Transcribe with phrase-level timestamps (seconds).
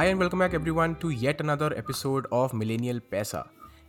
[0.00, 3.46] Hi, and welcome back, everyone, to yet another episode of Millennial Pesa.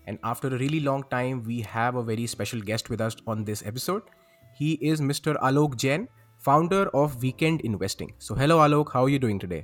[0.07, 3.45] And after a really long time, we have a very special guest with us on
[3.45, 4.01] this episode.
[4.53, 5.39] He is Mr.
[5.39, 8.11] Alok Jain, founder of Weekend Investing.
[8.19, 8.91] So, hello, Alok.
[8.91, 9.63] How are you doing today?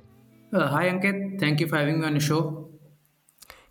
[0.53, 1.37] Uh, hi, Ankit.
[1.37, 2.69] Thank you for having me on the show.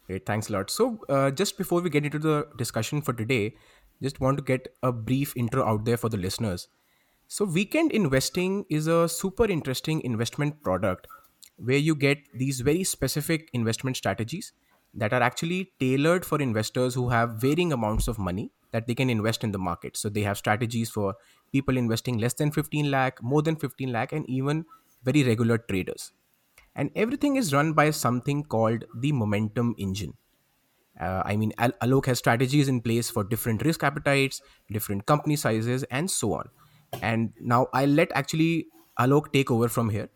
[0.06, 0.68] Great, thanks a lot.
[0.68, 3.54] So, uh, just before we get into the discussion for today,
[4.02, 6.68] just want to get a brief intro out there for the listeners.
[7.26, 11.06] So, weekend investing is a super interesting investment product
[11.56, 14.52] where you get these very specific investment strategies
[14.94, 19.10] that are actually tailored for investors who have varying amounts of money that they can
[19.10, 19.96] invest in the market.
[19.96, 21.14] So, they have strategies for
[21.52, 24.64] people investing less than 15 lakh, more than 15 lakh, and even
[25.02, 26.12] very regular traders.
[26.74, 30.14] And everything is run by something called the momentum engine
[31.00, 35.36] uh, I mean, Al- Alok has strategies in place for different risk appetites, different company
[35.36, 36.48] sizes, and so on.
[37.02, 40.08] And now I'll let actually Alok take over from here.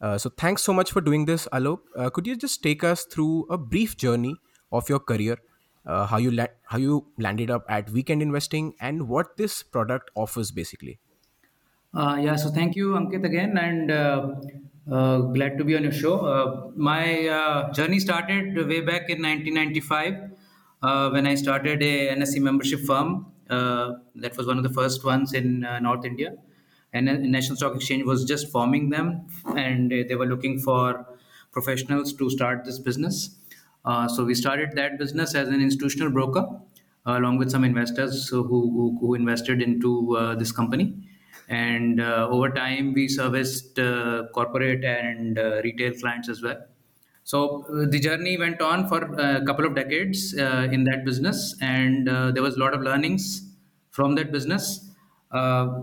[0.00, 1.80] Uh, so thanks so much for doing this, Alok.
[1.96, 4.36] Uh, could you just take us through a brief journey
[4.70, 5.38] of your career,
[5.86, 10.10] uh, how you la- how you landed up at weekend investing, and what this product
[10.14, 10.98] offers basically?
[11.94, 16.72] Uh, yeah, so thank you, Ankit, again, and uh, glad to be on your show.
[16.76, 20.14] My journey started way back in 1995
[20.82, 23.26] uh, when I started a NSE membership firm.
[23.48, 26.34] That was one of the first ones in North India.
[26.92, 31.06] And National Stock Exchange was just forming them, and they were looking for
[31.52, 33.36] professionals to start this business.
[33.84, 36.46] Uh, so we started that business as an institutional broker,
[37.06, 40.94] uh, along with some investors who, who, who invested into uh, this company.
[41.48, 46.58] And uh, over time, we serviced uh, corporate and uh, retail clients as well.
[47.24, 52.42] So the journey went on for a couple of decades in that business, and there
[52.42, 53.42] was a lot of learnings
[53.90, 54.87] from that business.
[55.30, 55.82] Uh,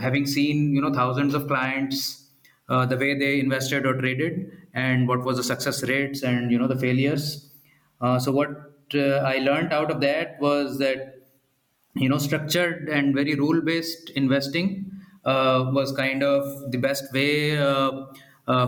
[0.00, 2.30] having seen you know thousands of clients,
[2.68, 6.58] uh, the way they invested or traded, and what was the success rates and you
[6.58, 7.50] know the failures.
[8.00, 8.50] Uh, so what
[8.94, 11.28] uh, I learned out of that was that
[11.94, 14.90] you know structured and very rule based investing
[15.24, 18.06] uh, was kind of the best way uh,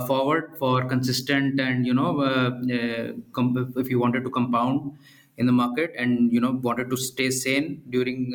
[0.06, 4.96] forward for consistent and you know uh, uh, com- if you wanted to compound
[5.38, 8.32] in the market and you know wanted to stay sane during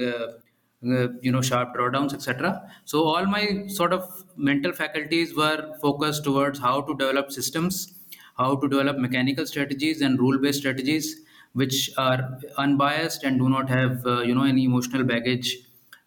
[0.92, 2.52] uh, you know sharp drawdowns etc
[2.86, 7.94] so all my sort of mental faculties were focused towards how to develop systems
[8.38, 11.16] how to develop mechanical strategies and rule based strategies
[11.54, 15.58] which are unbiased and do not have uh, you know any emotional baggage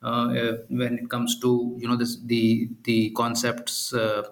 [0.03, 4.23] uh, uh, when it comes to you know this the the concepts uh,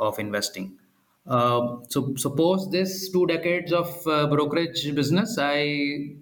[0.00, 0.78] of investing.
[1.26, 6.16] Uh, so suppose this two decades of brokerage business i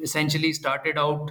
[0.00, 1.30] essentially started out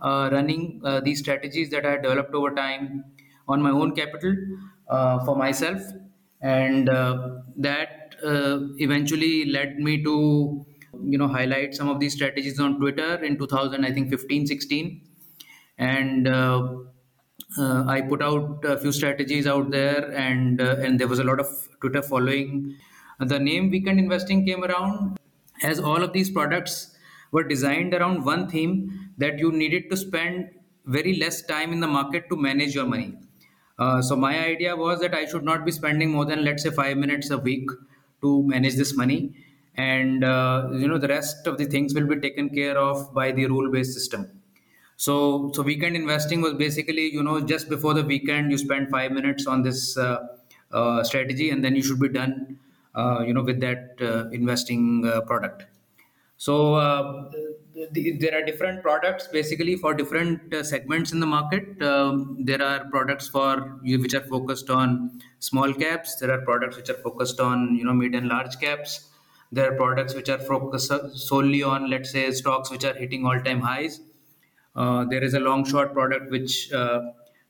[0.00, 3.04] running uh, these strategies that I developed over time
[3.46, 4.34] on my own capital
[4.88, 5.82] uh, for myself,
[6.40, 10.66] and uh, that uh, eventually led me to
[11.04, 15.02] you know highlight some of these strategies on Twitter in 2000, I think 15, 16,
[15.78, 16.78] and uh,
[17.58, 21.24] uh, I put out a few strategies out there, and uh, and there was a
[21.24, 21.46] lot of
[21.80, 22.76] Twitter following.
[23.20, 25.18] The name Weekend Investing came around
[25.62, 26.96] as all of these products
[27.32, 30.50] were designed around one theme that you needed to spend
[30.86, 33.14] very less time in the market to manage your money.
[33.78, 36.70] Uh, so my idea was that I should not be spending more than let's say
[36.70, 37.68] five minutes a week
[38.22, 39.34] to manage this money,
[39.76, 43.30] and uh, you know the rest of the things will be taken care of by
[43.30, 44.42] the rule-based system.
[44.96, 49.12] So, so weekend investing was basically, you know, just before the weekend, you spend five
[49.12, 50.26] minutes on this uh,
[50.72, 52.58] uh, strategy, and then you should be done,
[52.96, 55.66] uh, you know, with that uh, investing product.
[56.36, 56.74] So,
[57.78, 61.82] the, the, there are different products basically for different uh, segments in the market.
[61.82, 66.16] Um, there are products for which are focused on small caps.
[66.16, 69.08] There are products which are focused on, you know, mid and large caps.
[69.52, 73.60] There are products which are focused solely on, let's say, stocks which are hitting all-time
[73.60, 74.00] highs
[74.78, 77.00] uh, there is a long short product which uh,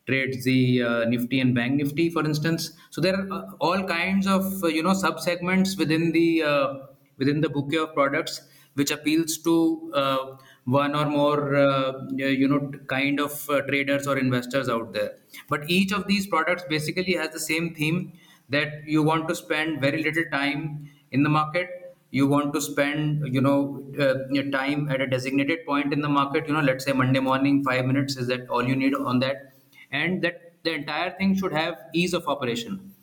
[0.06, 2.73] trades the uh, Nifty and Bank Nifty, for instance.
[2.91, 6.75] So there are uh, all kinds of uh, you know sub segments within the uh,
[7.19, 8.41] within the bouquet of products
[8.78, 9.54] which appeals to
[9.94, 12.60] uh, one or more uh, you know
[12.94, 15.19] kind of uh, traders or investors out there.
[15.48, 18.12] But each of these products basically has the same theme
[18.48, 21.69] that you want to spend very little time in the market.
[22.10, 26.08] You want to spend you know uh, your time at a designated point in the
[26.08, 26.46] market.
[26.48, 29.52] You know let's say monday morning 5 minutes is that all you need on that.
[29.90, 32.94] And that the entire thing should have ease of operation.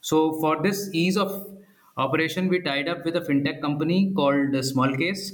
[0.00, 1.32] So for this ease of
[1.96, 5.32] operation we tied up with a fintech company called Smallcase.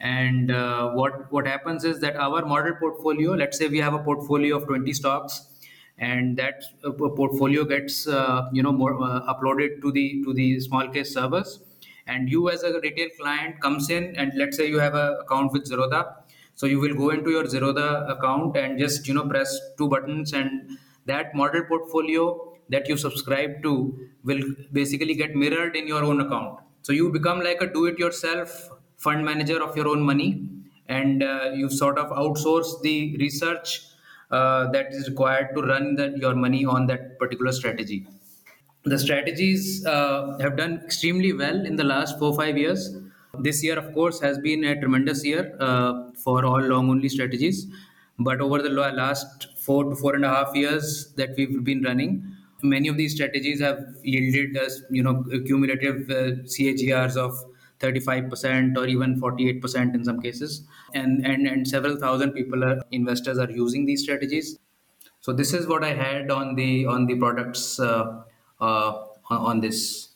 [0.00, 3.98] and uh, what what happens is that our model portfolio let's say we have a
[3.98, 5.34] portfolio of 20 stocks
[5.98, 10.58] and that uh, portfolio gets uh, you know more uh, uploaded to the to the
[10.60, 11.60] small case servers
[12.06, 15.52] and you as a retail client comes in and let's say you have an account
[15.52, 16.02] with zerodha
[16.54, 20.32] so you will go into your zerodha account and just you know press two buttons
[20.32, 22.24] and that model portfolio
[22.70, 23.72] that you subscribe to
[24.24, 27.98] will basically get mirrored in your own account so you become like a do it
[27.98, 30.30] yourself fund manager of your own money
[30.88, 33.82] and uh, you sort of outsource the research
[34.30, 38.06] uh, that is required to run the, your money on that particular strategy
[38.84, 42.96] the strategies uh, have done extremely well in the last four five years.
[43.38, 47.66] This year, of course, has been a tremendous year uh, for all long only strategies.
[48.18, 52.29] But over the last four to four and a half years that we've been running,
[52.62, 57.34] many of these strategies have yielded us, you know, cumulative uh, CAGRs of
[57.80, 60.66] 35% or even 48% in some cases.
[60.94, 64.58] And, and, and several thousand people, are, investors are using these strategies.
[65.20, 68.22] So this is what I had on the on the products uh,
[68.58, 70.08] uh, on this.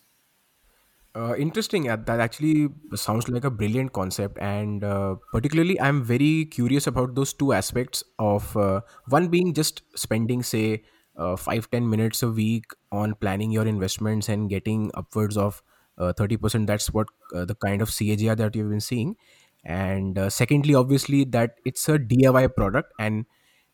[1.14, 1.88] Uh, interesting.
[1.88, 7.14] Uh, that actually sounds like a brilliant concept, and uh, particularly, I'm very curious about
[7.14, 10.82] those two aspects of uh, one being just spending, say,
[11.16, 15.62] uh, five ten minutes a week on planning your investments and getting upwards of
[15.98, 16.66] uh, thirty percent.
[16.66, 19.16] That's what uh, the kind of CAGR that you've been seeing,
[19.64, 23.26] and uh, secondly, obviously, that it's a DIY product and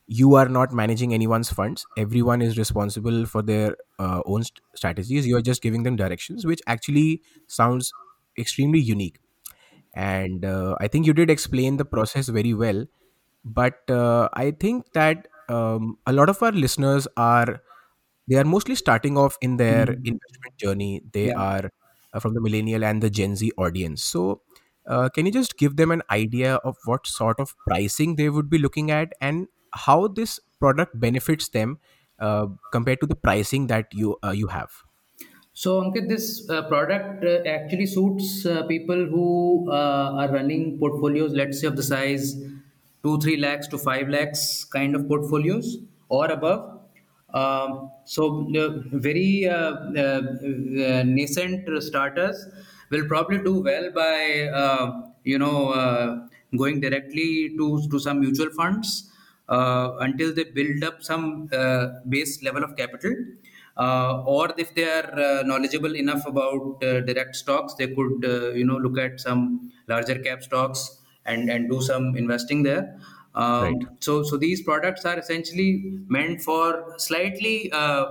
[0.07, 1.87] you are not managing anyone's funds.
[1.97, 5.27] Everyone is responsible for their uh, own st- strategies.
[5.27, 7.93] You are just giving them directions which actually sounds
[8.39, 9.19] extremely unique.
[9.95, 12.85] And uh, i think you did explain the process very well
[13.45, 17.63] but uh, i think that um, a lot of our listeners are
[18.29, 20.03] they are mostly starting off in their Mhm.
[20.05, 21.33] investment journey they Yeah.
[21.33, 21.71] are
[22.15, 24.43] uh, from the millennial and the gen z audience so
[24.89, 28.51] uh, can you just give them an idea of what sort of pricing they would
[28.51, 31.79] be looking at and how this product benefits them
[32.19, 34.71] uh, compared to the pricing that you uh, you have
[35.53, 41.33] So, Ankit, this uh, product uh, actually suits uh, people who uh, are running portfolios,
[41.33, 42.37] let's say of the size
[43.03, 46.81] two, three lakhs to five lakhs kind of portfolios or above.
[47.33, 50.23] Um, so, the very uh, uh,
[50.83, 52.47] uh, nascent starters
[52.91, 56.27] will probably do well by uh, you know uh,
[56.57, 59.13] going directly to to some mutual funds
[59.49, 63.15] uh, until they build up some uh, base level of capital
[63.77, 68.51] uh, or if they are uh, knowledgeable enough about uh, direct stocks they could uh,
[68.53, 71.00] you know look at some larger cap stocks
[71.31, 72.85] and and do some investing there.
[73.33, 73.73] Right.
[73.73, 75.67] um, so so these products are essentially
[76.09, 78.07] meant for slightly uh,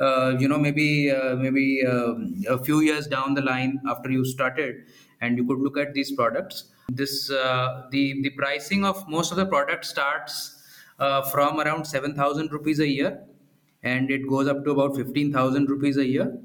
[0.00, 4.24] uh, you know maybe uh, maybe um, a few years down the line after you
[4.24, 4.86] started
[5.20, 6.64] and you could look at these products.
[6.88, 10.38] This uh, the the pricing of most of the products starts
[10.98, 13.22] uh, from around 7000 rupees a year
[13.82, 16.38] and it goes up to about 15,000 rupees a year.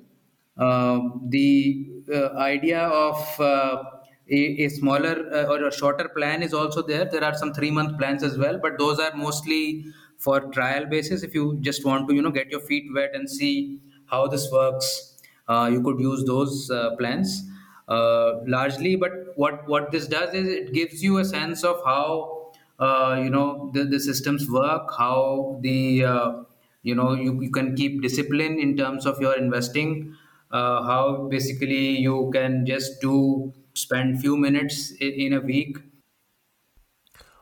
[0.57, 0.99] Uh,
[1.29, 3.83] the uh, idea of uh,
[4.29, 7.05] a, a smaller uh, or a shorter plan is also there.
[7.05, 9.85] There are some three month plans as well, but those are mostly
[10.17, 11.23] for trial basis.
[11.23, 14.49] If you just want to, you know, get your feet wet and see how this
[14.51, 17.43] works, uh, you could use those uh, plans
[17.87, 18.95] uh, largely.
[18.95, 23.29] But what what this does is it gives you a sense of how uh, you
[23.29, 26.43] know the, the systems work, how the uh,
[26.83, 30.15] you know you, you can keep discipline in terms of your investing
[30.51, 35.77] how basically you can just do spend few minutes in, a week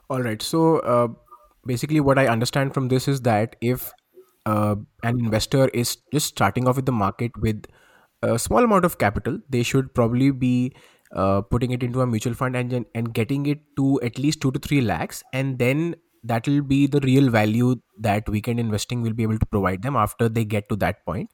[0.10, 0.42] All right.
[0.42, 1.08] So uh,
[1.66, 3.92] basically, what I understand from this is that if
[4.46, 7.66] uh, an investor is just starting off with the market with
[8.22, 10.76] a small amount of capital, they should probably be
[11.16, 14.52] uh, putting it into a mutual fund gen- and getting it to at least two
[14.52, 19.14] to three lakhs, and then that will be the real value that weekend investing will
[19.14, 21.30] be able to provide them after they get to that point.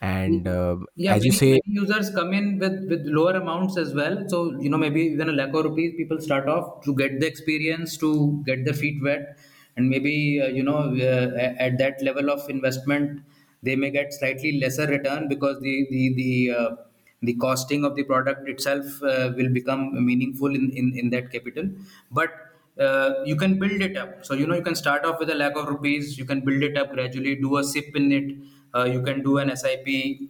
[0.00, 4.16] And uh, Yeah, as you say, users come in with with lower amounts as well.
[4.28, 7.26] So you know maybe even a lakh of rupees, people start off to get the
[7.26, 9.36] experience, to get their feet wet,
[9.76, 13.22] and maybe uh, you know uh, at that level of investment,
[13.64, 16.76] they may get slightly lesser return because the the the uh,
[17.22, 21.68] the costing of the product itself uh, will become meaningful in, in in that capital.
[22.12, 22.30] But
[22.78, 24.24] uh, you can build it up.
[24.24, 26.16] So you know you can start off with a lakh of rupees.
[26.18, 27.34] You can build it up gradually.
[27.34, 28.36] Do a sip in it.
[28.74, 29.88] Uh, you can do an SIP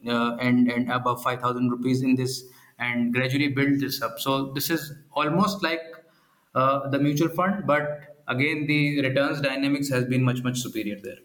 [0.08, 2.44] uh, and and above five thousand rupees in this
[2.78, 4.18] and gradually build this up.
[4.20, 5.80] So this is almost like
[6.54, 11.22] uh, the mutual fund, but again the returns dynamics has been much much superior there.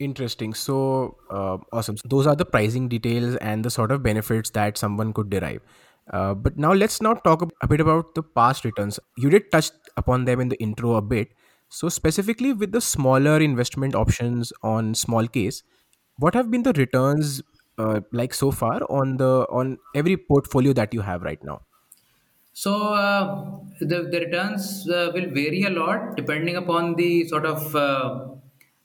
[0.00, 0.54] Interesting.
[0.54, 1.98] So, uh, awesome.
[1.98, 5.60] So those are the pricing details and the sort of benefits that someone could derive.
[6.10, 8.98] Uh, but now let's now talk a bit about the past returns.
[9.18, 11.28] You did touch upon them in the intro a bit,
[11.70, 15.62] So, specifically with the smaller investment options on small case,
[16.18, 17.42] what have been the returns
[17.78, 21.62] uh, like so far on the on every portfolio that you have right now?
[22.52, 27.76] So uh, the the returns uh, will vary a lot depending upon the sort of
[27.76, 28.26] uh,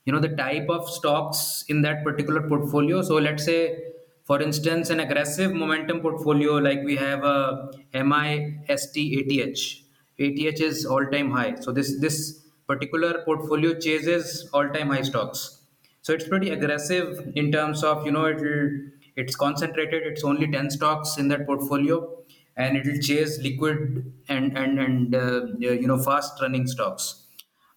[0.05, 3.01] you know the type of stocks in that particular portfolio.
[3.01, 3.77] So let's say,
[4.23, 9.81] for instance, an aggressive momentum portfolio like we have a MIST ATH.
[10.19, 11.55] ATH is all time high.
[11.55, 15.61] So this this particular portfolio chases all time high stocks.
[16.01, 18.69] So it's pretty aggressive in terms of you know it'll
[19.15, 20.03] it's concentrated.
[20.03, 22.23] It's only ten stocks in that portfolio
[22.57, 27.23] and it will chase liquid and and and uh, you know fast running stocks.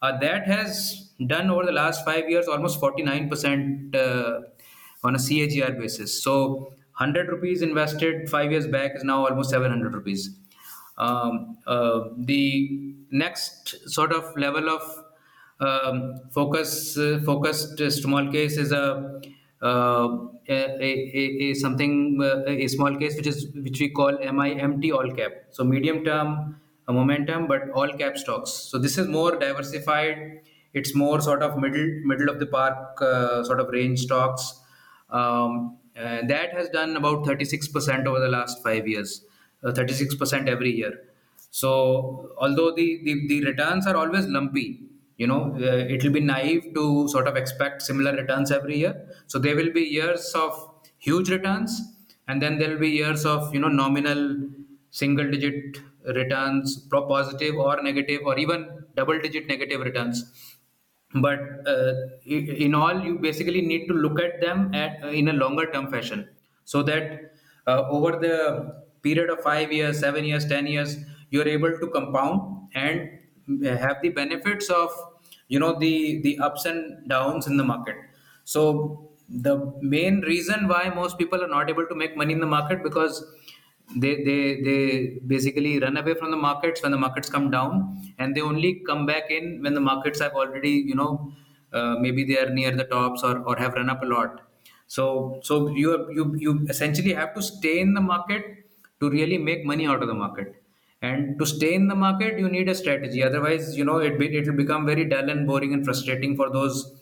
[0.00, 4.40] Uh, that has done over the last five years almost 49% uh,
[5.02, 6.22] on a CAGR basis.
[6.22, 10.38] So 100 rupees invested five years back is now almost 700 rupees.
[10.98, 14.82] Um, uh, the next sort of level of
[15.60, 19.20] um, focus uh, focused small case is a
[19.60, 20.08] uh,
[20.48, 25.10] a, a, a, something uh, a small case which is which we call MIMT all
[25.14, 25.32] cap.
[25.50, 26.56] So medium term
[26.88, 28.50] momentum, but all cap stocks.
[28.50, 30.40] So this is more diversified.
[30.74, 34.60] It's more sort of middle middle of the park uh, sort of range stocks.
[35.10, 39.24] Um, that has done about 36% over the last five years,
[39.62, 40.92] 36% every year.
[41.50, 44.84] So although the, the, the returns are always lumpy,
[45.16, 48.92] you know uh, it will be naive to sort of expect similar returns every year
[49.26, 50.52] so there will be years of
[50.98, 51.80] huge returns
[52.28, 54.22] and then there will be years of you know nominal
[54.90, 55.78] single digit
[56.20, 60.22] returns pro positive or negative or even double digit negative returns
[61.14, 61.92] but uh,
[62.26, 65.90] in all you basically need to look at them at, uh, in a longer term
[65.90, 66.28] fashion
[66.64, 67.32] so that
[67.66, 70.96] uh, over the period of 5 years 7 years 10 years
[71.30, 73.18] you're able to compound and
[73.64, 74.90] have the benefits of
[75.48, 77.96] you know the the ups and downs in the market.
[78.44, 82.46] So the main reason why most people are not able to make money in the
[82.46, 83.24] market because
[83.96, 84.80] they they they
[85.34, 87.72] basically run away from the markets when the markets come down
[88.18, 91.32] and they only come back in when the markets have already you know
[91.72, 94.42] uh, maybe they are near the tops or, or have run up a lot.
[94.86, 98.44] So so you you you essentially have to stay in the market
[99.00, 100.62] to really make money out of the market.
[101.00, 103.22] And to stay in the market you need a strategy.
[103.22, 107.00] Otherwise you know it it will become very dull and boring and frustrating for those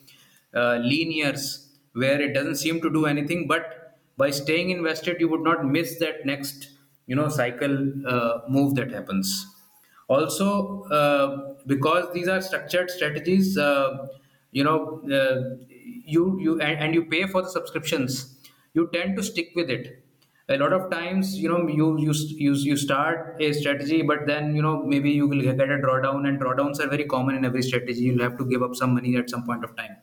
[0.54, 3.46] uh, lean years where it doesn't seem to do anything.
[3.48, 6.70] But by staying invested you would not miss that next
[7.06, 9.46] you know cycle uh, move that happens.
[10.08, 14.08] Also uh, because these are structured strategies uh,
[14.52, 15.56] you know uh,
[16.04, 18.38] you you and, and you pay for the subscriptions
[18.74, 20.05] you tend to stick with it
[20.48, 22.12] a lot of times you know you you
[22.44, 26.28] you, you start a strategy but then you know maybe you will get a drawdown
[26.28, 28.02] and drawdowns are very common in every strategy.
[28.02, 29.96] You'll have to give up some money at some point of time.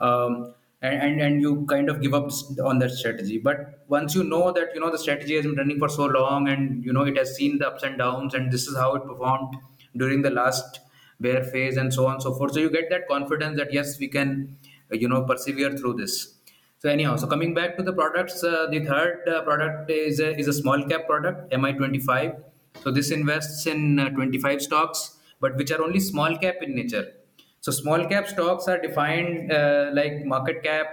[0.00, 2.30] Um, and, and and you kind of give up
[2.64, 3.38] on that strategy.
[3.38, 6.48] But once you know that you know the strategy has been running for so long
[6.48, 9.04] and you know it has seen the ups and downs and this is how it
[9.04, 9.56] performed
[9.96, 10.80] during the last
[11.20, 12.52] bear phase and so on and so forth.
[12.52, 14.58] So you get that confidence that yes we can
[14.90, 16.35] you know persevere through this
[16.78, 20.36] so anyhow, so coming back to the products, uh, the third uh, product is a,
[20.38, 22.38] is a small cap product, MI25.
[22.82, 27.12] So this invests in uh, 25 stocks, but which are only small cap in nature.
[27.60, 30.86] So small cap stocks are defined uh, like market cap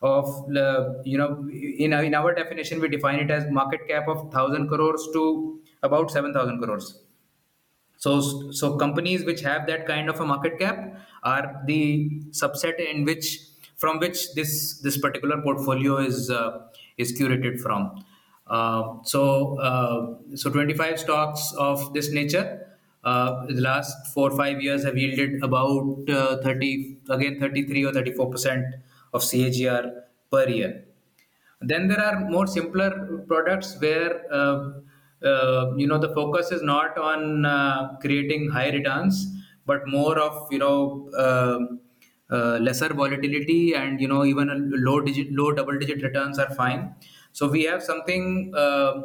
[0.00, 0.46] of
[1.04, 5.08] you know in in our definition we define it as market cap of 1000 crores
[5.12, 7.02] to about 7000 crores
[7.96, 8.20] so
[8.52, 13.40] so companies which have that kind of a market cap are the subset in which
[13.78, 16.58] from which this this particular portfolio is uh,
[16.98, 18.04] is curated from.
[18.46, 22.64] Uh, so uh, so 25 stocks of this nature.
[23.04, 28.30] Uh, the last four five years have yielded about uh, 30 again 33 or 34
[28.30, 28.64] percent
[29.14, 30.84] of CAGR per year.
[31.60, 34.72] Then there are more simpler products where uh,
[35.76, 39.26] you know the focus is not on creating high returns,
[39.66, 41.58] but more of you know uh,
[42.30, 44.48] lesser volatility and you know even
[44.88, 46.94] low digit low double digit returns are fine.
[47.32, 49.02] So we have something uh,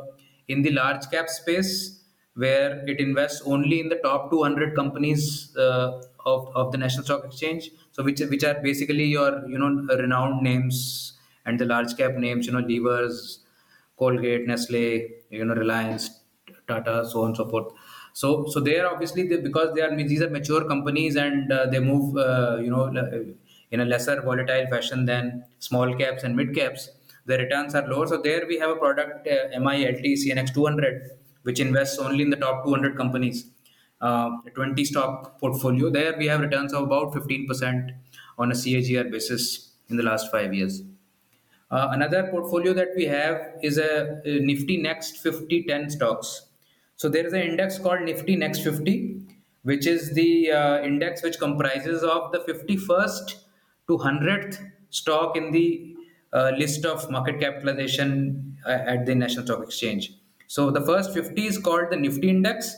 [0.48, 2.04] in the large cap space
[2.36, 7.26] where it invests only in the top 200 companies uh, of, of the national stock
[7.26, 7.70] exchange.
[7.92, 12.48] So which which are basically your you know renowned names and the large cap names
[12.48, 13.40] you know levers
[14.00, 14.86] colgate nestle
[15.30, 16.10] you know reliance
[16.68, 17.74] tata so on and so forth
[18.14, 21.66] so, so they are obviously they, because they are these are mature companies and uh,
[21.66, 22.86] they move, uh, you know,
[23.72, 26.90] in a lesser volatile fashion than small caps and mid caps.
[27.26, 28.08] The returns are lower.
[28.08, 31.12] So there we have a product uh, MILT CNX 200,
[31.44, 33.50] which invests only in the top 200 companies.
[34.02, 35.90] uh, 20 stock portfolio.
[35.90, 37.92] There we have returns of about 15%
[38.38, 40.82] on a CAGR basis in the last five years.
[41.72, 46.44] Uh, another portfolio that we have is a, a Nifty Next 50 10 stocks.
[47.04, 49.24] So there is an index called Nifty Next 50,
[49.64, 53.44] which is the uh, index which comprises of the 51st
[53.90, 55.98] to 100th stock in the
[56.32, 60.14] uh, list of market capitalization uh, at the National Stock Exchange.
[60.48, 62.74] So the first 50 is called the Nifty Index,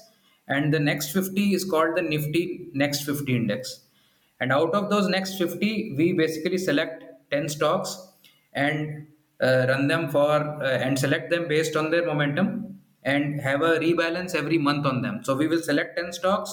[0.47, 3.81] and the next 50 is called the Nifty Next 50 Index.
[4.39, 7.95] And out of those next 50, we basically select 10 stocks
[8.53, 9.05] and
[9.39, 12.64] uh, run them for uh, and select them based on their momentum
[13.05, 15.23] and have a rebalance every month on them.
[15.23, 16.51] So we will select 10 stocks,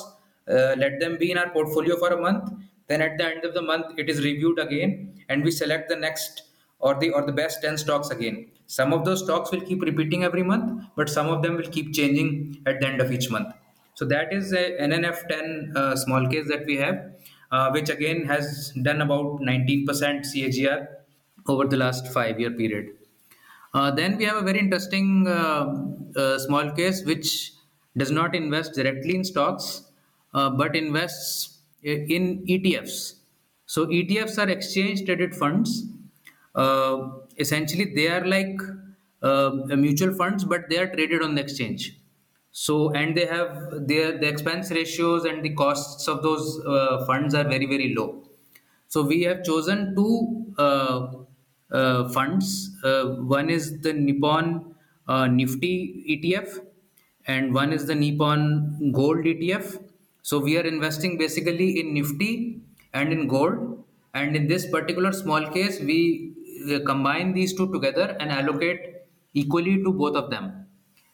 [0.48, 2.50] uh, let them be in our portfolio for a month.
[2.88, 5.96] Then at the end of the month, it is reviewed again, and we select the
[5.96, 6.42] next
[6.78, 8.50] or the or the best 10 stocks again.
[8.66, 11.92] Some of those stocks will keep repeating every month, but some of them will keep
[11.94, 13.54] changing at the end of each month.
[13.94, 16.96] So that is a NNF10 uh, small case that we have,
[17.50, 20.86] uh, which again has done about 19% CAGR
[21.46, 22.86] over the last five year period.
[23.74, 25.84] Uh, then we have a very interesting uh,
[26.16, 27.52] uh, small case which
[27.96, 29.90] does not invest directly in stocks
[30.34, 33.14] uh, but invests in ETFs.
[33.66, 35.84] So ETFs are exchange traded funds.
[36.54, 38.60] Uh, essentially, they are like
[39.22, 41.98] uh, mutual funds, but they are traded on the exchange.
[42.52, 46.60] So and they have their the expense ratios and the costs of those
[47.06, 48.22] funds are very very low.
[48.92, 51.12] So we have chosen uh, uh,
[52.08, 52.76] funds.
[52.84, 53.04] Uh,
[53.36, 54.74] one is the Nippon
[55.08, 56.60] uh, Nifty ETF,
[57.26, 59.82] and one is the Nippon Gold ETF.
[60.22, 62.60] So we are investing basically in Nifty
[62.92, 63.84] and in gold.
[64.14, 66.34] And in this particular small case, we
[66.70, 68.96] uh, combine these two together and allocate
[69.32, 70.66] equally to both of them.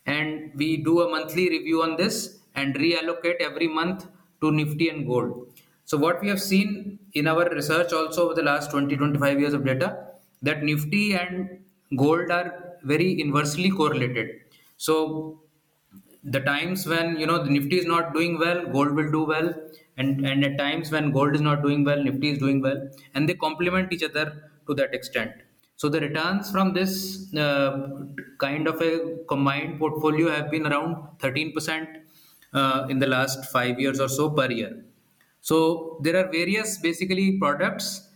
[0.06, 4.06] And we do a monthly review on this and reallocate every month
[4.40, 5.52] to Nifty and gold.
[5.84, 9.54] So what we have seen in our research also over the last 20 25 years
[9.54, 10.07] of data
[10.42, 11.64] that Nifty and
[11.96, 14.40] gold are very inversely correlated.
[14.76, 15.42] So
[16.24, 19.54] the times when you know the Nifty is not doing well, gold will do well,
[19.96, 23.28] and and at times when gold is not doing well, Nifty is doing well, and
[23.28, 25.32] they complement each other to that extent.
[25.76, 28.04] So the returns from this uh,
[28.38, 31.98] kind of a combined portfolio have been around 13%
[32.52, 34.84] uh, in the last five years or so per year.
[35.40, 38.07] So there are various basically products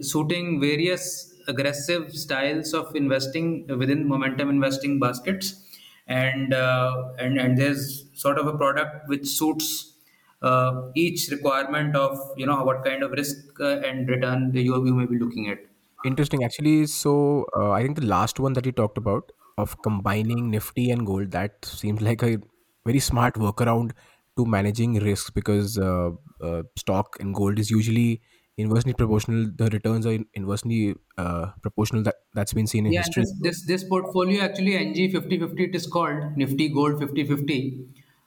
[0.00, 5.62] suiting various aggressive styles of investing within momentum investing baskets,
[6.06, 9.94] and uh, and and there's sort of a product which suits
[10.42, 14.94] uh, each requirement of you know what kind of risk uh, and return you, you
[14.94, 15.58] may be looking at.
[16.04, 16.86] Interesting, actually.
[16.86, 21.06] So, uh, I think the last one that you talked about of combining Nifty and
[21.06, 22.38] gold that seems like a
[22.84, 23.92] very smart workaround
[24.36, 26.10] to managing risks because uh,
[26.42, 28.20] uh, stock and gold is usually
[28.56, 29.50] inversely proportional.
[29.54, 32.02] The returns are inversely uh, proportional.
[32.02, 33.24] That that's been seen in Yeah, history.
[33.24, 37.58] this this this portfolio actually NG fifty fifty it is called Nifty Gold fifty fifty.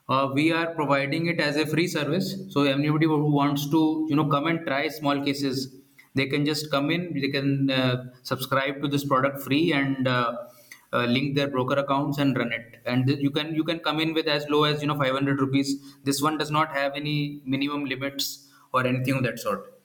[0.07, 2.35] Uh, we are providing it as a free service.
[2.49, 5.75] So anybody who wants to you know come and try small cases,
[6.15, 7.13] they can just come in.
[7.13, 10.35] They can uh, subscribe to this product free and uh,
[10.91, 12.81] uh, link their broker accounts and run it.
[12.85, 15.13] And th- you can you can come in with as low as you know five
[15.13, 15.75] hundred rupees.
[16.03, 19.75] This one does not have any minimum limits or anything of that sort.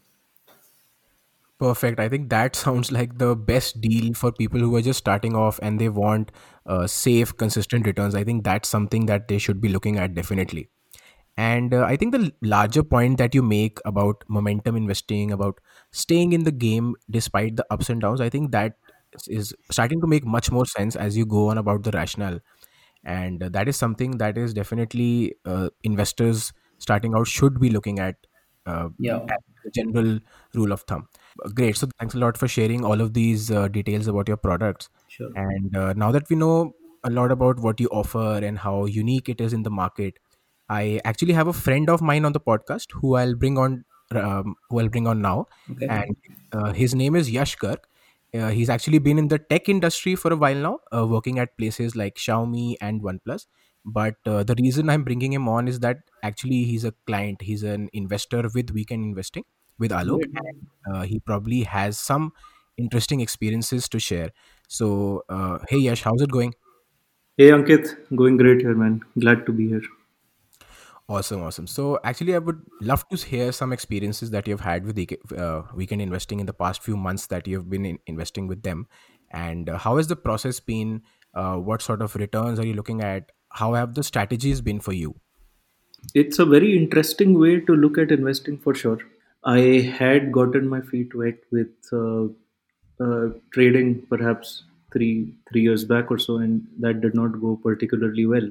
[1.64, 1.98] Perfect.
[2.00, 5.59] I think that sounds like the best deal for people who are just starting off
[5.62, 6.31] and they want
[6.66, 8.14] uh, safe, consistent returns.
[8.14, 10.68] I think that's something that they should be looking at definitely.
[11.37, 15.61] And uh, I think the larger point that you make about momentum investing, about
[15.92, 18.74] staying in the game despite the ups and downs, I think that
[19.29, 22.40] is starting to make much more sense as you go on about the rationale.
[23.05, 27.98] And uh, that is something that is definitely uh, investors starting out should be looking
[28.00, 28.16] at
[28.66, 30.20] uh, Yeah, as a general
[30.55, 31.09] rule of thumb.
[31.55, 31.77] Great.
[31.77, 34.88] So thanks a lot for sharing all of these uh, details about your products.
[35.09, 35.31] sure.
[35.35, 39.29] And uh, now that we know a lot about what you offer and how unique
[39.29, 40.18] it is in the market,
[40.68, 44.55] I actually have a friend of mine on the podcast who I'll bring on um,
[44.70, 45.87] who I'll bring on now, Okay.
[45.88, 46.16] and
[46.53, 47.79] uh, his name is Yash Garg.
[48.33, 51.57] Uh, he's actually been in the tech industry for a while now, uh, working at
[51.57, 53.47] places like Xiaomi and OnePlus.
[53.85, 57.62] But uh, the reason I'm bringing him on is that actually he's a client, he's
[57.62, 59.44] an investor with Weekend Investing
[59.79, 60.23] with Alok,
[60.93, 62.33] uh, he probably has some
[62.77, 64.31] interesting experiences to share.
[64.69, 66.55] So, uh, hey Yash, how's it going?
[67.37, 69.03] Hey Ankit, going great here, man.
[69.19, 69.83] Glad to be here.
[71.07, 71.67] Awesome, awesome.
[71.67, 74.99] So, actually, I would love to hear some experiences that you've had with
[75.37, 78.87] uh, Weekend Investing in the past few months that you've been in investing with them,
[79.31, 81.03] and uh, how has the process been?
[81.35, 83.33] Uh, what sort of returns are you looking at?
[83.51, 85.15] How have the strategies been for you?
[86.15, 88.99] It's a very interesting way to look at investing for sure.
[89.45, 89.61] I
[89.99, 92.25] had gotten my feet wet with uh,
[93.01, 98.27] uh, trading perhaps three three years back or so, and that did not go particularly
[98.27, 98.49] well.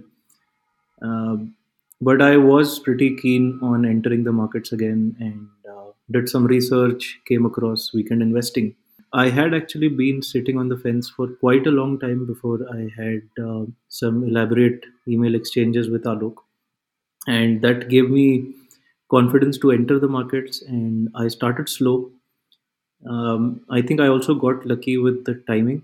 [1.02, 1.56] Um,
[2.02, 7.20] but I was pretty keen on entering the markets again and uh, did some research,
[7.26, 8.76] came across weekend investing.
[9.14, 12.90] I had actually been sitting on the fence for quite a long time before I
[12.98, 16.36] had uh, some elaborate email exchanges with Alok,
[17.28, 18.54] and that gave me
[19.16, 20.62] confidence to enter the markets.
[20.62, 22.12] And I started slow.
[23.10, 25.82] Um, I think I also got lucky with the timing.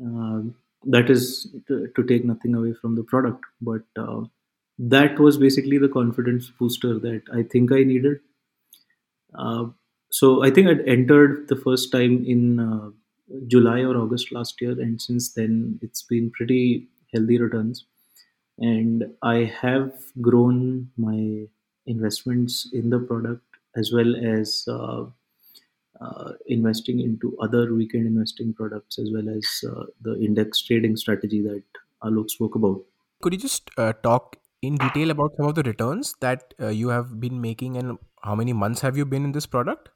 [0.00, 0.54] Um
[0.86, 4.22] that is to, to take nothing away from the product, but uh,
[4.78, 8.18] that was basically the confidence booster that I think I needed.
[9.34, 9.66] Uh,
[10.10, 12.90] so I think I'd entered the first time in uh,
[13.48, 17.84] July or August last year, and since then it's been pretty healthy returns.
[18.58, 21.25] And I have grown my
[22.06, 23.42] investments in the product
[23.76, 25.04] as well as uh,
[26.00, 31.42] uh, investing into other weekend investing products as well as uh, the index trading strategy
[31.42, 31.62] that
[32.04, 32.82] Alok spoke about.
[33.22, 36.88] Could you just uh, talk in detail about some of the returns that uh, you
[36.88, 39.88] have been making and how many months have you been in this product?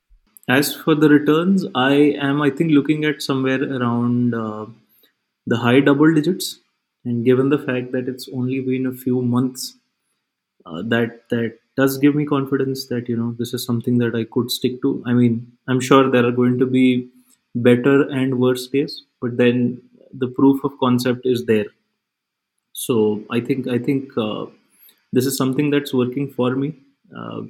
[0.49, 1.93] As for the returns, I
[2.29, 4.67] am, I think, looking at somewhere around uh,
[5.47, 6.61] the high double digits.
[7.05, 9.77] And given the fact that it's only been a few months,
[10.67, 14.25] uh, that that does give me confidence that you know this is something that I
[14.25, 15.03] could stick to.
[15.07, 17.09] I mean, I'm sure there are going to be
[17.55, 21.67] better and worse days, but then the proof of concept is there.
[22.73, 24.47] So I think I think uh,
[25.13, 26.75] this is something that's working for me.
[27.17, 27.43] Uh,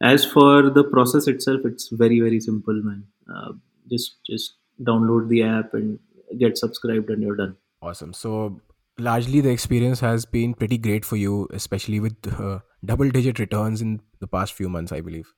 [0.00, 3.04] as for the process itself, it's very very simple, man.
[3.32, 3.52] Uh,
[3.90, 5.98] just just download the app and
[6.38, 7.56] get subscribed, and you're done.
[7.82, 8.12] Awesome.
[8.12, 8.60] So,
[8.98, 13.80] largely the experience has been pretty great for you, especially with uh, double digit returns
[13.82, 15.32] in the past few months, I believe.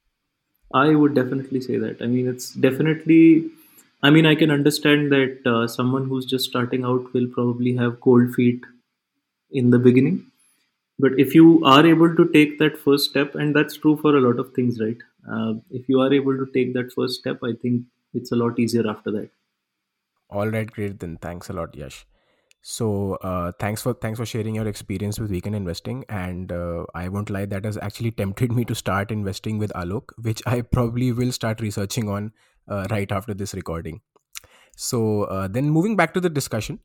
[0.74, 2.02] I would definitely say that.
[2.02, 3.50] I mean, it's definitely.
[4.02, 8.00] I mean, I can understand that uh, someone who's just starting out will probably have
[8.00, 8.62] cold feet
[9.50, 10.26] in the beginning.
[10.98, 14.20] But if you are able to take that first step, and that's true for a
[14.20, 14.98] lot of things, right?
[15.30, 18.58] Uh, if you are able to take that first step, I think it's a lot
[18.58, 19.30] easier after that.
[20.28, 20.98] All right, great.
[21.00, 22.06] Then thanks a lot, Yash.
[22.66, 26.02] So, uh, thanks for thanks for sharing your experience with weekend investing.
[26.08, 30.12] And uh, I won't lie, that has actually tempted me to start investing with Alok,
[30.22, 32.32] which I probably will start researching on
[32.66, 34.00] uh, right after this recording.
[34.76, 36.78] So, uh, then moving back to the discussion.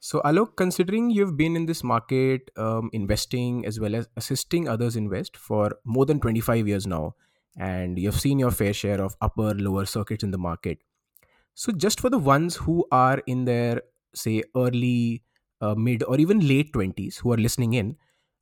[0.00, 4.96] So, Alok, considering you've been in this market, um, investing as well as assisting others
[4.96, 7.14] invest for more than 25 years now,
[7.58, 10.76] and you've seen your fair share of upper, lower circuits in the market.
[11.54, 13.80] So, just for the ones who are in their,
[14.16, 15.22] say, early,
[15.60, 17.96] uh, mid, or even late 20s who are listening in,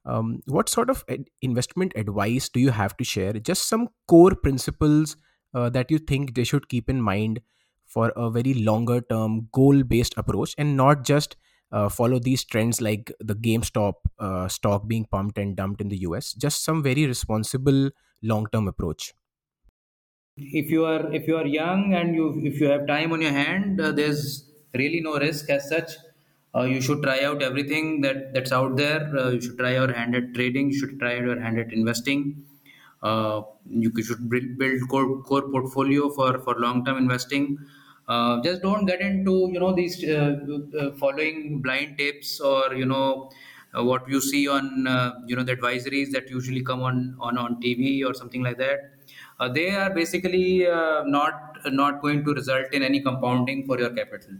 [0.04, 3.32] um, what sort of ad- investment advice do you have to share?
[3.34, 5.16] Just some core principles
[5.54, 7.40] uh, that you think they should keep in mind
[7.86, 11.36] for a very longer term, goal based approach and not just
[11.72, 15.98] uh, follow these trends like the GameStop uh, stock being pumped and dumped in the
[15.98, 16.32] US.
[16.34, 17.90] Just some very responsible
[18.22, 19.14] long term approach.
[20.36, 23.32] if you are if you are young and you if you have time on your
[23.32, 25.92] hand uh, there's really no risk as such.
[26.54, 29.00] Uh, you should try out everything that that's out there.
[29.18, 30.70] Uh, you should try your hand at trading.
[30.70, 32.46] You should try your hand at investing.
[33.02, 37.58] Uh, you should build, core, core portfolio for for long term investing.
[38.08, 40.36] Uh, just don't get into you know these uh,
[40.80, 43.30] uh, following blind tips or you know
[43.90, 44.64] what you see on
[45.26, 48.90] you know the advisories that usually come on on on TV or something like that.
[49.54, 50.62] They are basically
[51.16, 54.36] not not going to result in any compounding for your capital.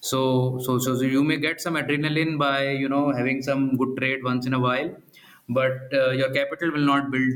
[0.00, 4.24] So, so so you may get some adrenaline by you know having some good trade
[4.24, 4.90] once in a while,
[5.48, 7.34] but uh, your capital will not build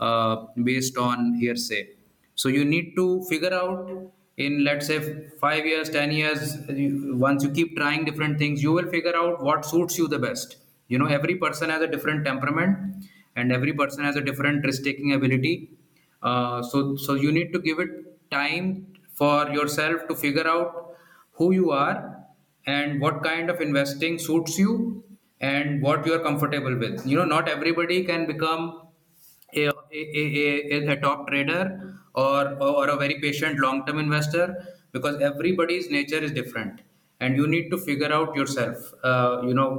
[0.00, 1.88] uh, based on hearsay.
[2.34, 3.90] So you need to figure out
[4.36, 4.98] in let's say
[5.40, 6.56] five years, ten years.
[6.68, 10.18] you- Once you keep trying different things, you will figure out what suits you the
[10.18, 10.56] best.
[10.88, 15.12] You know, every person has a different temperament, and every person has a different risk-taking
[15.12, 15.70] ability.
[16.22, 17.90] Uh, so, so you need to give it
[18.30, 20.89] time for yourself to figure out
[21.40, 21.98] who you are
[22.66, 25.04] and what kind of investing suits you
[25.40, 27.06] and what you are comfortable with.
[27.06, 28.88] You know, not everybody can become
[29.54, 34.66] a, a, a, a, a top trader or, or a very patient long term investor
[34.92, 36.82] because everybody's nature is different
[37.20, 39.70] and you need to figure out yourself uh, you know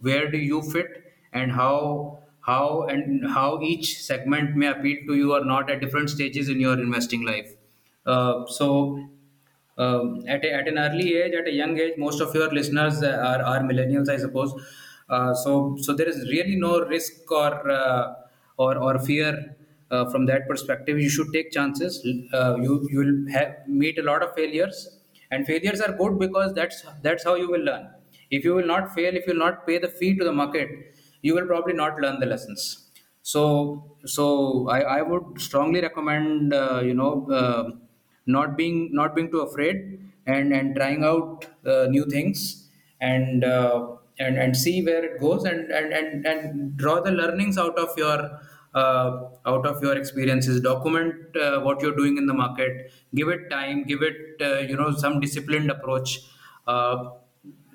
[0.00, 5.34] where do you fit and how how and how each segment may appeal to you
[5.34, 7.54] or not at different stages in your investing life
[8.06, 9.08] uh, so
[9.78, 13.02] um, at, a, at an early age, at a young age, most of your listeners
[13.02, 14.52] are, are millennials, I suppose.
[15.08, 18.14] Uh, so, so there is really no risk or uh,
[18.58, 19.56] or or fear
[19.90, 20.98] uh, from that perspective.
[20.98, 22.06] You should take chances.
[22.32, 24.94] Uh, you you will have, meet a lot of failures.
[25.30, 27.88] And failures are good because that's that's how you will learn.
[28.30, 30.68] If you will not fail if you will not pay the fee to the market
[31.22, 32.90] you will probably not learn the lessons.
[33.22, 37.70] So so i, I would strongly recommend uh, you know uh,
[38.28, 42.68] not being not being too afraid and and trying out uh, new things
[43.00, 47.58] and uh, and and see where it goes and and and, and draw the learnings
[47.58, 48.18] out of your
[48.74, 50.60] uh, out of your experiences.
[50.60, 52.92] Document uh, what you're doing in the market.
[53.14, 53.84] Give it time.
[53.84, 56.20] Give it uh, you know some disciplined approach.
[56.66, 57.10] Uh,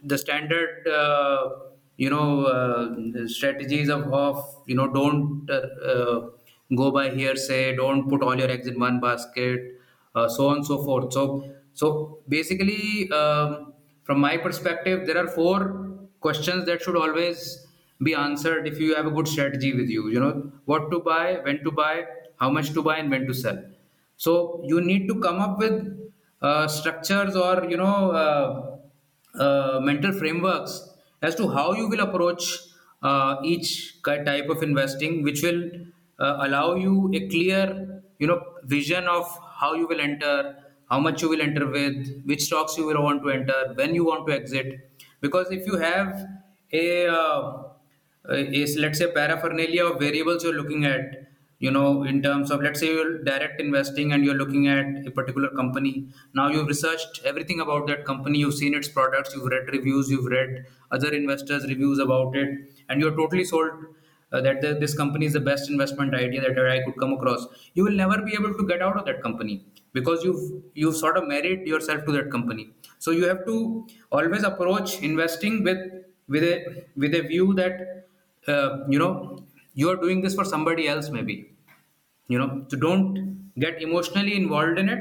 [0.04, 1.50] the standard uh,
[1.98, 5.48] you know uh, strategies of, of you know don't
[6.76, 7.76] go by hearsay.
[7.76, 9.80] Don't put all your eggs in one basket
[10.16, 11.14] uh, so on and so forth.
[11.14, 13.74] So so basically um,
[14.04, 17.68] from my perspective there are four questions that should always
[18.02, 20.10] be answered if you have a good strategy with you.
[20.10, 22.06] You know what to buy when to buy
[22.38, 23.64] how much to buy and when to sell.
[24.18, 28.78] So you need to come up with uh, structures or you know uh,
[29.40, 30.90] uh, mental frameworks
[31.22, 32.60] as to how you will approach
[33.02, 35.64] uh, each type of investing which will
[36.20, 39.26] uh, allow you a clear you know vision of
[39.64, 40.36] how you will enter
[40.94, 44.06] how much you will enter with which stocks you will want to enter when you
[44.06, 44.74] want to exit.
[45.22, 46.26] Because if you have
[46.72, 47.64] a uh,
[48.30, 51.18] is let's say paraphernalia of variables you're looking at
[51.60, 55.12] you know in terms of let's say you're direct investing and you're looking at a
[55.12, 56.08] particular company.
[56.34, 60.32] Now you've researched everything about that company you've seen its products you've read reviews you've
[60.38, 62.50] read other investors reviews about it
[62.90, 63.72] and you're totally sold
[64.34, 67.46] uh, that the, this company is the best investment idea that i could come across.
[67.74, 71.18] You will never be able to get out of that company because you've you've sort
[71.18, 72.70] of married yourself to that company.
[73.00, 75.80] So you have to always approach investing with
[76.28, 78.08] with a with a view that
[78.48, 81.56] uh, you know you are doing this for somebody else maybe
[82.28, 82.66] you know.
[82.70, 85.00] Don't get emotionally involved in it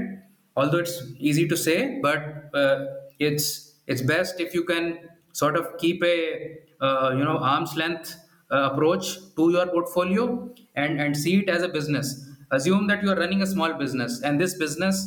[0.56, 2.86] although it's easy to say but uh,
[3.18, 8.16] it's it's best if you can sort of keep a uh, you know arm's length
[8.56, 12.12] approach to your portfolio and and see it as a business.
[12.50, 15.02] Assume that you are running a small business and this business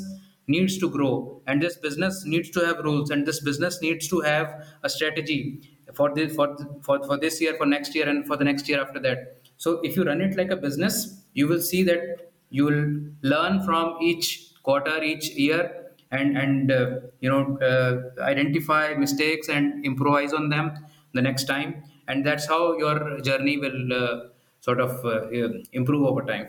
[0.47, 4.19] needs to grow and this business needs to have rules and this business needs to
[4.21, 4.53] have
[4.83, 8.43] a strategy for this for, for for this year for next year and for the
[8.43, 9.47] next year after that.
[9.57, 12.83] So if you run it like a business you will see that you will
[13.21, 19.85] learn from each quarter each year and and uh, you know uh, identify mistakes and
[19.85, 20.71] improvise on them
[21.13, 25.27] the next time and that's how your journey will uh, sort of uh,
[25.73, 26.47] improve over time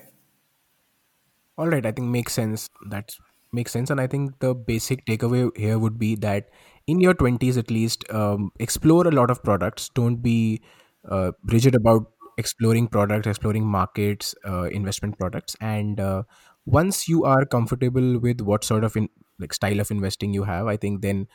[1.59, 2.69] All right, I think makes sense.
[2.91, 3.15] That
[3.53, 6.51] makes sense, and I think the basic takeaway here would be that
[6.87, 9.89] in your twenties, at least, um, explore a lot of products.
[9.95, 10.61] Don't be
[11.09, 16.25] uh, rigid about exploring products, exploring markets, uh, investment products, and uh,
[16.67, 20.67] once you are comfortable with what sort of in, like style of investing you have,
[20.67, 21.27] I think then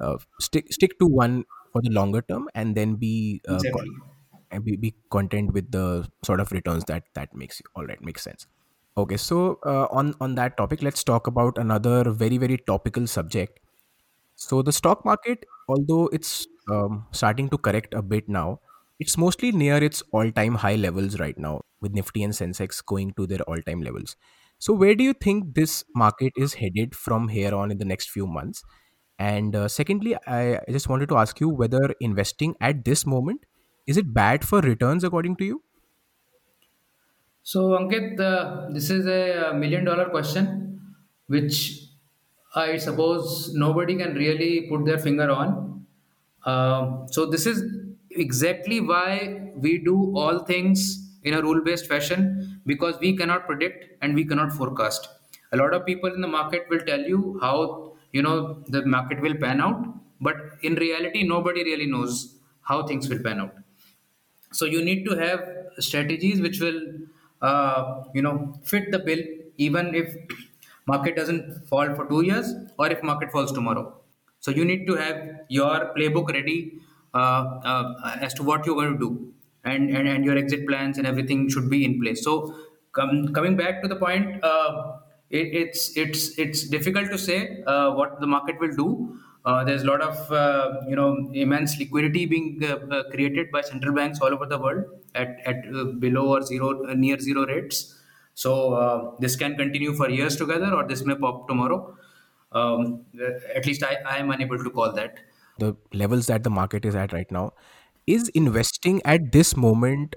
[0.00, 3.90] uh, stick stick to one for the longer term, and then be uh, exactly
[4.50, 8.02] and be, be content with the sort of returns that that makes you all right
[8.02, 8.46] makes sense
[8.96, 13.58] Okay, so uh, on on that topic, let's talk about another very very topical subject.
[14.36, 18.60] So the stock market, although it's um, starting to correct a bit now,
[18.98, 23.26] it's mostly near its all-time high levels right now, with Nifty and Sensex going to
[23.26, 24.16] their all-time levels.
[24.58, 28.10] So where do you think this market is headed from here on in the next
[28.10, 28.62] few months?
[29.18, 33.46] And uh, secondly, I, just wanted to ask you whether investing at this moment
[33.86, 35.62] is it bad for returns according to you?
[37.42, 40.80] So, Ankit, uh, this is a uh, million dollar question,
[41.26, 41.82] which
[42.54, 45.86] I suppose nobody can really put their finger on.
[46.46, 47.62] Um, so, this is
[48.10, 53.86] exactly why we do all things in a rule based fashion because we cannot predict
[54.02, 55.08] and we cannot forecast.
[55.52, 58.36] A lot of people in the market will tell you how you know
[58.74, 59.80] the market will pan out,
[60.20, 62.16] but in reality, nobody really knows
[62.62, 63.54] how things will pan out.
[64.52, 65.40] So you need to have
[65.78, 66.80] strategies which will
[67.42, 69.22] uh, you know fit the bill
[69.56, 70.14] even if
[70.86, 74.00] market doesn't fall for two years or if market falls tomorrow.
[74.40, 76.80] So you need to have your playbook ready
[77.14, 80.98] uh, uh, as to what you're going to do and, and and your exit plans
[80.98, 82.22] and everything should be in place.
[82.22, 82.34] So
[82.92, 84.98] com- coming back to the point uh,
[85.30, 89.18] it, it's it's it's difficult to say uh, what the market will do.
[89.44, 93.60] Uh, there's a lot of uh, you know immense liquidity being uh, uh, created by
[93.60, 94.84] central banks all over the world
[95.14, 98.00] at at uh, below or zero near zero rates.
[98.34, 101.96] So this can continue for years together, or this may pop tomorrow.
[102.50, 103.04] Um,
[103.54, 105.18] at least I, I am unable to call that.
[105.58, 107.52] the levels that the market is at right now
[108.06, 110.16] is investing at this moment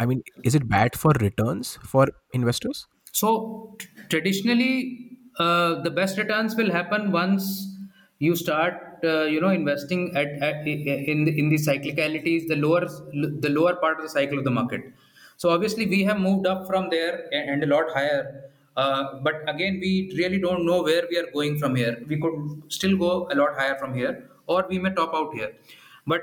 [0.00, 2.86] I mean, is it bad for returns for investors?
[3.20, 7.44] So t- traditionally, uh, the best returns will happen once
[8.18, 8.74] you start,
[9.04, 12.86] uh, you know, investing at, at in the, in the cyclicalities, the lower
[13.46, 14.82] the lower part of the cycle of the market.
[15.36, 18.50] So obviously, we have moved up from there and, a lot higher.
[18.76, 22.02] Uh, but again, we really don't know where we are going from here.
[22.08, 25.52] We could still go a lot higher from here, or we may top out here.
[26.06, 26.22] But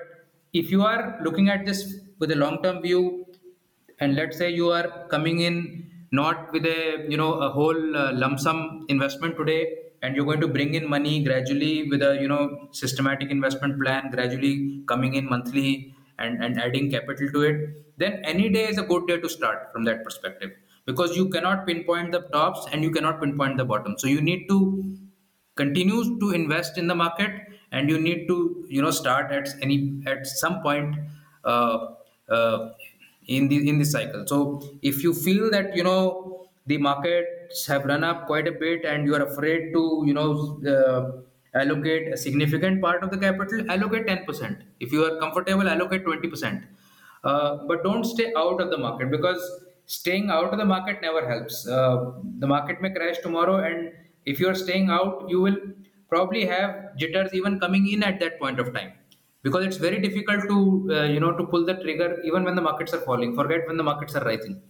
[0.53, 3.25] if you are looking at this with a long-term view,
[3.99, 8.11] and let's say you are coming in not with a you know a whole uh,
[8.13, 9.61] lump sum investment today
[10.01, 14.09] and you're going to bring in money gradually with a you know systematic investment plan
[14.11, 18.83] gradually coming in monthly and, and adding capital to it then any day is a
[18.91, 20.51] good day to start from that perspective.
[20.85, 23.97] Because you cannot pinpoint the tops and you cannot pinpoint the bottom.
[23.99, 24.97] So you need to
[25.55, 27.31] continue to invest in the market
[27.71, 30.95] and you need to you know start at any at some point
[31.43, 31.93] uh,
[32.29, 32.69] uh,
[33.27, 34.25] in the in the cycle.
[34.27, 38.85] So if you feel that you know the markets have run up quite a bit
[38.85, 41.21] and you are afraid to you know uh,
[41.53, 46.63] allocate a significant part of the capital allocate 10% if you are comfortable allocate 20%
[47.23, 49.41] uh, but don't stay out of the market because
[49.85, 51.67] staying out of the market never helps.
[51.67, 53.91] Uh, the market may crash tomorrow, and
[54.25, 55.57] if you are staying out, you will
[56.07, 58.93] probably have jitters even coming in at that point of time
[59.43, 60.57] because it's very difficult to
[60.91, 63.35] uh, you know to pull the trigger even when the markets are falling.
[63.35, 64.61] Forget when the markets are rising.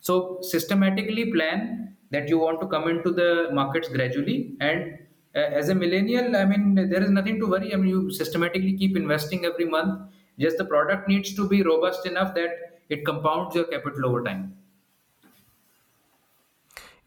[0.00, 4.98] So systematically plan that you want to come into the markets gradually and
[5.34, 7.72] uh, as a millennial, I mean, there is nothing to worry.
[7.72, 10.10] I mean, you systematically keep investing every month.
[10.38, 14.56] Just the product needs to be robust enough that it compounds your capital over time.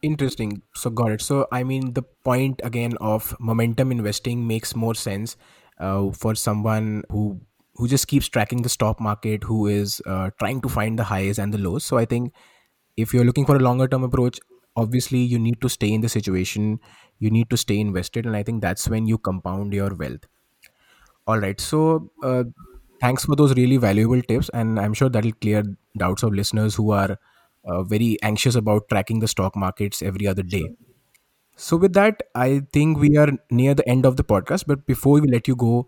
[0.02, 0.62] Interesting.
[0.74, 1.22] So got it.
[1.22, 5.38] So I mean, the point again of momentum investing makes more sense
[5.82, 7.42] uh, for someone who
[7.76, 11.40] who just keeps tracking the stock market, who is uh, trying to find the highs
[11.40, 11.86] and the lows.
[11.86, 12.34] So I think
[12.98, 14.40] if you're looking for a longer term approach,
[14.76, 16.80] obviously you need to stay in the situation,
[17.20, 20.26] you need to stay invested, and I think that's when you compound your wealth.
[21.28, 21.60] All right.
[21.60, 22.44] So, uh,
[23.00, 25.64] thanks for those really valuable tips, and I'm sure that'll clear
[25.98, 27.18] doubts of listeners who are
[27.66, 30.66] uh, very anxious about tracking the stock markets every other day.
[31.62, 34.66] So, with that, I think we are near the end of the podcast.
[34.66, 35.88] But before we let you go,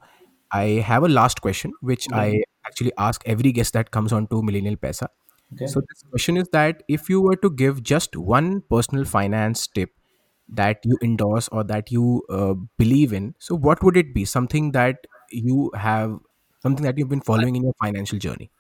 [0.52, 2.08] I have a last question, which.
[2.14, 5.08] I actually ask every guest that comes on to Millennial Pesa.
[5.54, 5.68] Okay.
[5.68, 9.90] So, this question is that if you were to give just one personal finance tip
[10.50, 14.26] that you endorse or that you uh, believe in, so what would it be?
[14.26, 16.20] Something that you have,
[16.62, 18.52] something that you've been following in your financial journey.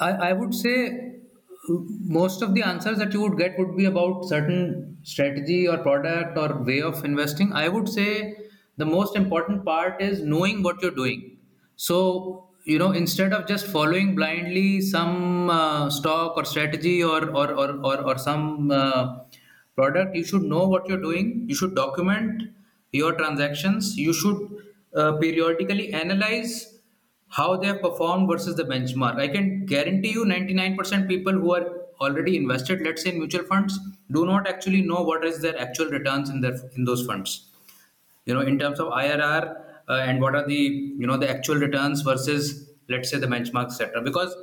[0.00, 1.21] I, I would say
[1.68, 6.36] most of the answers that you would get would be about certain strategy or product
[6.36, 7.52] or way of investing.
[7.52, 8.36] I would say
[8.76, 11.38] the most important part is knowing what you're doing.
[11.76, 17.52] So, you know, instead of just following blindly some uh, stock or strategy or, or,
[17.52, 19.18] or, or, or some uh,
[19.76, 21.44] product, you should know what you're doing.
[21.48, 22.42] You should document
[22.92, 23.96] your transactions.
[23.96, 24.62] You should
[24.96, 26.71] uh, periodically analyze
[27.32, 29.18] how they have performed versus the benchmark.
[29.18, 31.66] I can guarantee you 99% people who are
[32.00, 33.78] already invested, let's say in mutual funds,
[34.10, 37.48] do not actually know what is their actual returns in their in those funds.
[38.26, 39.44] You know in terms of IRR
[39.88, 43.66] uh, and what are the you know the actual returns versus let's say the benchmark
[43.66, 44.36] etc because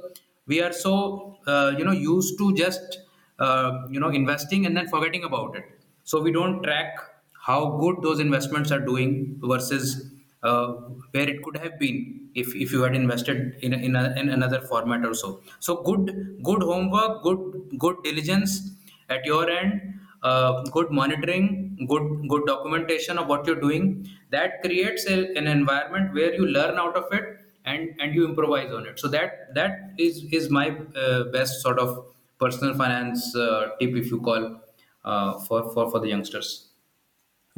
[0.47, 2.99] we are so uh, you know used to just
[3.39, 5.65] uh, you know investing and then forgetting about it.
[6.03, 6.97] So we don't track
[7.41, 10.11] how good those investments are doing versus
[10.43, 10.67] uh,
[11.11, 14.61] where it could have been if, if you had invested in, in, a, in another
[14.61, 17.39] format or so so good good homework good
[17.77, 18.71] good diligence
[19.09, 24.07] at your end uh, good monitoring, good good documentation of what you're doing.
[24.31, 28.71] That creates a, an environment where you learn out of it and and you improvise
[28.71, 28.99] on it.
[28.99, 32.05] So that that is is my uh, best sort of
[32.39, 34.61] personal finance uh, tip, if you call,
[35.05, 36.69] uh, for for for the youngsters.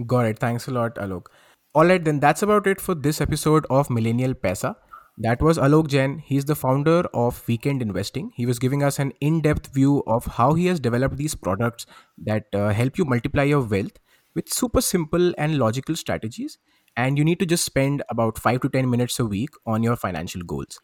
[0.06, 0.40] Got it.
[0.40, 1.28] Thanks a lot, Alok.
[1.74, 4.76] All right, then that's about it for this episode of Millennial Pesa.
[5.18, 6.20] That was Alok Jain.
[6.20, 8.34] He's the founder of Weekend Investing.
[8.36, 11.86] He was giving us an in depth view of how he has developed these products
[12.18, 14.00] that uh, help you multiply your wealth
[14.36, 16.58] with super simple and logical strategies.
[16.98, 19.96] And you need to just spend about 5 to 10 minutes a week on your
[19.96, 20.82] financial goals.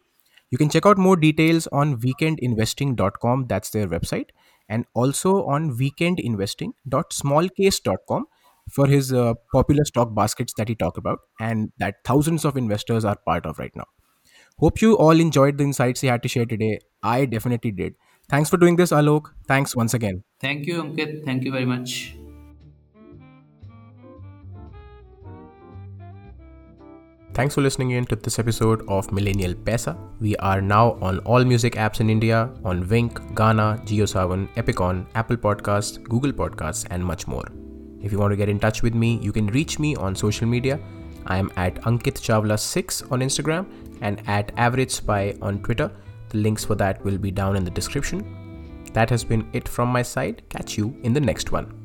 [0.51, 4.29] You can check out more details on weekendinvesting.com, that's their website,
[4.69, 8.25] and also on weekendinvesting.smallcase.com
[8.71, 13.05] for his uh, popular stock baskets that he talked about and that thousands of investors
[13.05, 13.85] are part of right now.
[14.59, 16.79] Hope you all enjoyed the insights he had to share today.
[17.03, 17.93] I definitely did.
[18.29, 19.27] Thanks for doing this, Alok.
[19.47, 20.23] Thanks once again.
[20.41, 21.23] Thank you, Ankit.
[21.25, 22.15] Thank you very much.
[27.33, 29.95] Thanks for listening in to this episode of Millennial Pesa.
[30.19, 35.37] We are now on all music apps in India on Wynk, Gaana, JioSaavn, Epicon, Apple
[35.37, 37.45] Podcasts, Google Podcasts, and much more.
[38.07, 40.47] If you want to get in touch with me, you can reach me on social
[40.47, 40.79] media.
[41.25, 43.65] I am at Ankit Chawla6 on Instagram
[43.99, 45.91] and at Average Spy on Twitter.
[46.29, 48.23] The links for that will be down in the description.
[48.93, 50.41] That has been it from my side.
[50.47, 51.76] Catch you in the next one.